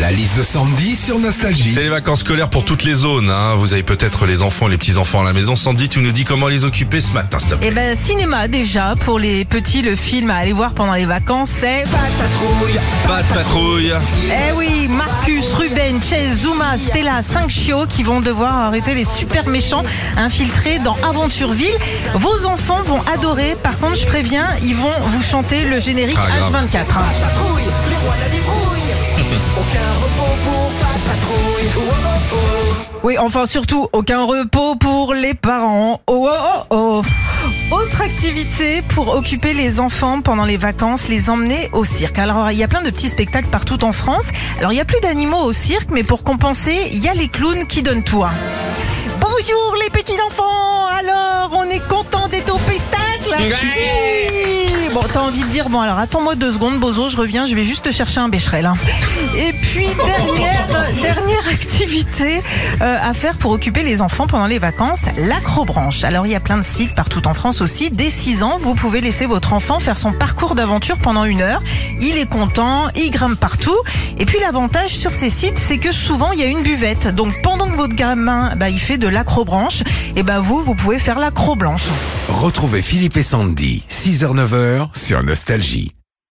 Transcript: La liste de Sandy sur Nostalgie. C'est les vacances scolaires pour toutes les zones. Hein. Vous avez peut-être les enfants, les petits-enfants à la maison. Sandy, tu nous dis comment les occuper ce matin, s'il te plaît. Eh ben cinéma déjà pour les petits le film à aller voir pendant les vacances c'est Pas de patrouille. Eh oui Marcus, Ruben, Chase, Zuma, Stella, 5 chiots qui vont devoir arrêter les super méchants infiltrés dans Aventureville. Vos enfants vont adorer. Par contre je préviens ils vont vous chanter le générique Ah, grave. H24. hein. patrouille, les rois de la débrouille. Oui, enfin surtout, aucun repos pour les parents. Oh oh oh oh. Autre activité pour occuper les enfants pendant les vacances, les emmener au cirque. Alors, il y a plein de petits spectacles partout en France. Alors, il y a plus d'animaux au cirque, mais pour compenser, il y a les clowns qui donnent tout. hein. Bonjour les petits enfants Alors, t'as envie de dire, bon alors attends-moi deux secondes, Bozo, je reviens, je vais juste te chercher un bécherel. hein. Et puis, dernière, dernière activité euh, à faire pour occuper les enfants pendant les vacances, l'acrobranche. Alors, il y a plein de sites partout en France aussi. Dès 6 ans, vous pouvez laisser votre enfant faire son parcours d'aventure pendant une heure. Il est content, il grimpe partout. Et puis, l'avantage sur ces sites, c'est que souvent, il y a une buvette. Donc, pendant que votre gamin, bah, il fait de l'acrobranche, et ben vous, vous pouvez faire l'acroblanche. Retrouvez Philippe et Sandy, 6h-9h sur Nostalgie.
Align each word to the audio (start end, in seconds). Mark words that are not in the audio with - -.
La 0.00 0.10
liste 0.10 0.36
de 0.36 0.42
Sandy 0.42 0.96
sur 0.96 1.18
Nostalgie. 1.20 1.70
C'est 1.72 1.82
les 1.84 1.88
vacances 1.88 2.20
scolaires 2.20 2.50
pour 2.50 2.64
toutes 2.64 2.82
les 2.82 2.94
zones. 2.94 3.30
Hein. 3.30 3.54
Vous 3.54 3.72
avez 3.74 3.84
peut-être 3.84 4.26
les 4.26 4.42
enfants, 4.42 4.66
les 4.66 4.76
petits-enfants 4.76 5.20
à 5.20 5.24
la 5.24 5.32
maison. 5.32 5.54
Sandy, 5.54 5.88
tu 5.88 6.00
nous 6.00 6.10
dis 6.10 6.24
comment 6.24 6.48
les 6.48 6.64
occuper 6.64 7.00
ce 7.00 7.12
matin, 7.12 7.38
s'il 7.38 7.50
te 7.50 7.54
plaît. 7.54 7.68
Eh 7.70 7.74
ben 7.74 7.96
cinéma 7.96 8.48
déjà 8.48 8.94
pour 9.00 9.18
les 9.20 9.44
petits 9.44 9.82
le 9.82 9.94
film 9.94 10.30
à 10.30 10.36
aller 10.38 10.52
voir 10.52 10.72
pendant 10.72 10.94
les 10.94 11.06
vacances 11.06 11.48
c'est 11.60 11.84
Pas 13.06 13.22
de 13.22 13.34
patrouille. 13.34 13.92
Eh 14.26 14.52
oui 14.56 14.88
Marcus, 14.88 15.52
Ruben, 15.52 16.02
Chase, 16.02 16.38
Zuma, 16.40 16.76
Stella, 16.76 17.22
5 17.22 17.48
chiots 17.48 17.86
qui 17.88 18.02
vont 18.02 18.20
devoir 18.20 18.52
arrêter 18.54 18.94
les 18.94 19.04
super 19.04 19.46
méchants 19.48 19.84
infiltrés 20.16 20.80
dans 20.80 20.96
Aventureville. 21.08 21.74
Vos 22.14 22.46
enfants 22.46 22.82
vont 22.84 23.00
adorer. 23.14 23.54
Par 23.62 23.78
contre 23.78 23.94
je 23.96 24.06
préviens 24.06 24.48
ils 24.62 24.74
vont 24.74 24.92
vous 25.00 25.22
chanter 25.22 25.64
le 25.64 25.78
générique 25.78 26.18
Ah, 26.20 26.50
grave. 26.50 26.66
H24. 26.66 26.76
hein. 26.78 26.84
patrouille, 27.22 27.62
les 27.62 27.96
rois 28.04 28.14
de 28.16 28.20
la 28.24 28.28
débrouille. 28.28 28.60
Oui, 33.04 33.18
enfin 33.18 33.44
surtout, 33.44 33.86
aucun 33.92 34.24
repos 34.24 34.76
pour 34.76 35.12
les 35.12 35.34
parents. 35.34 36.00
Oh 36.06 36.26
oh 36.26 36.64
oh 36.70 37.02
oh. 37.70 37.74
Autre 37.74 38.00
activité 38.00 38.80
pour 38.80 39.14
occuper 39.14 39.52
les 39.52 39.78
enfants 39.78 40.22
pendant 40.22 40.46
les 40.46 40.56
vacances, 40.56 41.08
les 41.08 41.28
emmener 41.28 41.68
au 41.74 41.84
cirque. 41.84 42.18
Alors, 42.18 42.50
il 42.50 42.56
y 42.56 42.62
a 42.62 42.68
plein 42.68 42.80
de 42.80 42.88
petits 42.88 43.10
spectacles 43.10 43.50
partout 43.50 43.84
en 43.84 43.92
France. 43.92 44.24
Alors, 44.58 44.72
il 44.72 44.76
y 44.76 44.80
a 44.80 44.86
plus 44.86 45.00
d'animaux 45.00 45.42
au 45.44 45.52
cirque, 45.52 45.90
mais 45.90 46.02
pour 46.02 46.24
compenser, 46.24 46.88
il 46.92 47.04
y 47.04 47.08
a 47.08 47.12
les 47.12 47.28
clowns 47.28 47.66
qui 47.66 47.82
donnent 47.82 48.04
tout. 48.04 48.24
hein. 48.24 48.32
Bonjour 49.20 49.76
les 49.82 49.90
petits 49.90 50.16
enfants 50.26 50.86
Alors, 50.98 51.13
t'as 55.12 55.20
envie 55.20 55.42
de 55.42 55.48
dire, 55.48 55.68
bon 55.68 55.80
alors 55.80 55.98
attends-moi 55.98 56.34
deux 56.34 56.52
secondes, 56.52 56.78
Bozo, 56.78 57.08
je 57.08 57.16
reviens, 57.16 57.46
je 57.46 57.54
vais 57.54 57.64
juste 57.64 57.84
te 57.84 57.90
chercher 57.92 58.20
un 58.20 58.28
bécherel. 58.28 58.66
hein. 58.66 58.76
Et 59.36 59.52
puis, 59.52 59.86
dernière, 59.86 60.68
dernière 61.02 61.48
activité 61.50 62.40
euh, 62.80 62.96
à 63.02 63.12
faire 63.12 63.36
pour 63.36 63.52
occuper 63.52 63.82
les 63.82 64.00
enfants 64.02 64.26
pendant 64.26 64.46
les 64.46 64.58
vacances, 64.58 65.00
l'acrobranche. 65.16 66.04
Alors, 66.04 66.26
il 66.26 66.32
y 66.32 66.34
a 66.34 66.40
plein 66.40 66.58
de 66.58 66.62
sites 66.64 66.94
partout 66.94 67.26
en 67.26 67.34
France 67.34 67.60
aussi. 67.60 67.90
Dès 67.90 68.10
6 68.10 68.42
ans, 68.42 68.58
vous 68.60 68.74
pouvez 68.74 69.00
laisser 69.00 69.26
votre 69.26 69.52
enfant 69.52 69.80
faire 69.80 69.98
son 69.98 70.12
parcours 70.12 70.54
d'aventure 70.54 70.98
pendant 70.98 71.24
une 71.24 71.42
heure. 71.42 71.62
Il 72.00 72.16
est 72.16 72.28
content, 72.28 72.88
il 72.94 73.10
grimpe 73.10 73.38
partout. 73.38 73.76
Et 74.18 74.26
puis, 74.26 74.38
l'avantage 74.40 74.90
sur 74.90 75.10
ces 75.12 75.30
sites, 75.30 75.58
c'est 75.58 75.78
que 75.78 75.92
souvent, 75.92 76.32
il 76.32 76.38
y 76.40 76.42
a 76.42 76.46
une 76.46 76.62
buvette. 76.62 77.08
Donc, 77.08 77.34
pendant 77.42 77.68
que 77.68 77.76
votre 77.76 77.94
gamin, 77.94 78.54
bah, 78.56 78.70
il 78.70 78.78
fait 78.80 78.98
de 78.98 79.08
l'acrobranche, 79.08 79.82
et 80.16 80.22
ben 80.22 80.40
vous, 80.40 80.62
vous 80.62 80.74
pouvez 80.74 80.98
faire 80.98 81.18
l'acroblanche. 81.18 81.82
Retrouvez 82.28 82.82
Philippe 82.82 83.16
et 83.16 83.22
Sandy, 83.22 83.82
6h-9h 83.90 84.88
sur 84.94 85.22
Nostalgie. 85.22 86.03